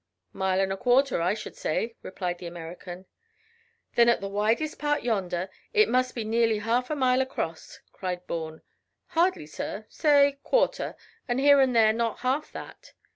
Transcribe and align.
"Mile 0.33 0.59
and 0.59 0.73
a 0.73 0.77
quarter, 0.77 1.21
I 1.21 1.35
should 1.35 1.55
say," 1.55 1.93
replied 2.01 2.39
the 2.39 2.47
American. 2.47 3.05
"Then 3.93 4.09
at 4.09 4.19
the 4.19 4.27
widest 4.27 4.79
part 4.79 5.03
yonder 5.03 5.47
it 5.73 5.87
must 5.87 6.15
be 6.15 6.23
nearly 6.23 6.57
half 6.57 6.89
a 6.89 6.95
mile 6.95 7.21
across," 7.21 7.81
cried 7.91 8.25
Bourne. 8.25 8.63
"Hardly, 9.09 9.45
sir; 9.45 9.85
say 9.89 10.39
quarter, 10.41 10.95
and 11.27 11.39
here 11.39 11.59
and 11.59 11.75
there 11.75 11.93
not 11.93 12.21
half 12.21 12.51
that." 12.51 12.93